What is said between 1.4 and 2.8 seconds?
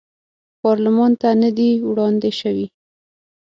نه دي وړاندې شوي.